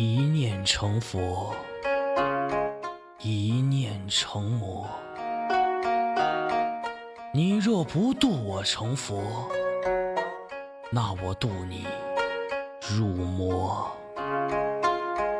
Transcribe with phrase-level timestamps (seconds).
[0.00, 1.52] 一念成佛，
[3.20, 4.88] 一念成魔。
[7.34, 9.20] 你若不渡我成佛，
[10.92, 11.84] 那我渡你
[12.88, 13.90] 入魔。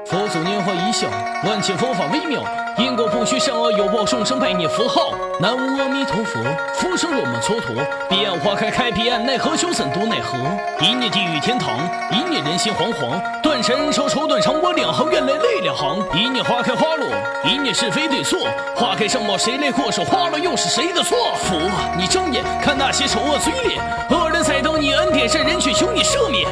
[0.05, 1.09] 佛祖拈花一笑，
[1.45, 2.43] 万千佛法微妙，
[2.79, 5.13] 因果不虚，善恶有报，众生拜念佛号。
[5.41, 6.41] 南无阿弥陀佛，
[6.75, 7.75] 佛声若梦蹉跎。
[8.09, 10.39] 彼岸花开开彼岸，奈何修怎度奈何？
[10.80, 11.77] 一念地狱天堂，
[12.12, 13.21] 一念人心惶惶。
[13.43, 15.99] 断尘恩仇仇断肠，我两行怨泪泪两行。
[16.15, 17.09] 一念花开花落，
[17.45, 18.38] 一念是非对错。
[18.77, 19.91] 花开盛貌谁来过？
[19.91, 21.16] 手花落又是谁的错？
[21.35, 21.59] 佛，
[21.97, 26.49] 你睁眼看那些丑恶嘴脸，恶人在等你恩典，善人却求你赦免。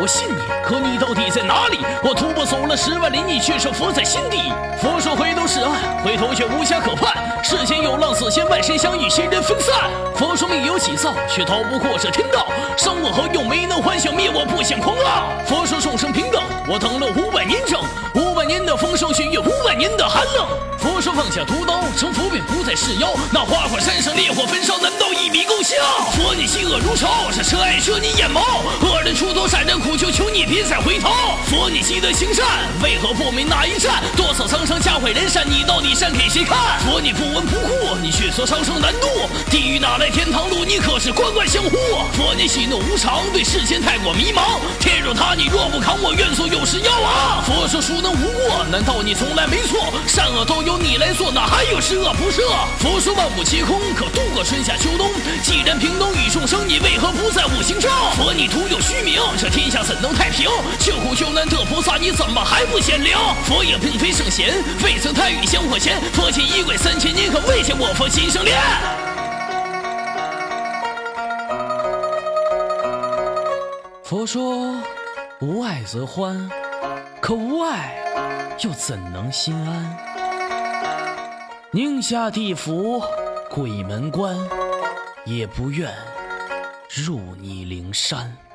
[0.00, 1.78] 我信你，可你到底在哪里？
[2.02, 4.50] 我徒步走了十万里，你却说佛在心底。
[4.80, 7.12] 佛说回头是岸，回头却无家可盼。
[7.44, 9.90] 世间有浪死仙，万神相遇，仙人分散。
[10.14, 12.46] 佛说命由己造，却逃不过这天道。
[12.78, 13.46] 生我何用？
[13.46, 15.28] 没能幻想灭我，不显狂傲。
[15.44, 17.78] 佛说众生平等，我等了五百年整，
[18.14, 20.46] 五百年的风霜雪月，五百年的寒冷。
[20.78, 23.12] 佛说放下屠刀，成佛便不再是妖。
[23.30, 25.76] 那花果山上烈火焚烧，难道一笔勾销？
[26.12, 28.40] 佛你嫉恶如仇，这车爱遮你眼眸。
[28.80, 29.59] 恶人出头，善
[29.90, 31.10] 苦，求求你别再回头。
[31.46, 32.46] 佛你积德行善，
[32.80, 34.02] 为何不明那一战？
[34.16, 36.78] 多少苍生家毁人善，你到底善给谁看？
[36.80, 39.08] 佛你不闻不顾，你却说苍生难渡。
[39.50, 40.30] 地狱哪来天。
[40.30, 40.64] 堂路？
[40.64, 41.70] 你可是关关相护。
[42.12, 44.60] 佛你喜怒无常，对世间太过迷茫。
[44.78, 45.00] 天。
[45.02, 47.42] 若塌，你若不扛，我愿做有时妖王。
[47.42, 48.64] 佛说孰能无过？
[48.70, 49.92] 难道你从来没错？
[50.06, 52.42] 善恶都由你来做，哪还有十恶不赦？
[52.78, 55.10] 佛说万物皆空，可度过春夏秋冬。
[55.42, 55.69] 既然
[56.50, 57.88] 生，你为何不在五行中？
[58.16, 60.50] 佛你徒有虚名，这天下怎能太平？
[60.80, 63.16] 救苦救难的菩萨，你怎么还不显灵？
[63.44, 66.00] 佛也并非圣贤，未曾贪欲香火钱。
[66.12, 68.50] 佛前衣跪三千年，可未见我佛心生怜。
[74.02, 74.74] 佛说
[75.40, 76.50] 无爱则欢，
[77.20, 77.96] 可无爱
[78.64, 79.96] 又怎能心安？
[81.70, 83.00] 宁下地府
[83.48, 84.36] 鬼门关，
[85.24, 85.88] 也不愿
[86.92, 88.49] 入你灵山。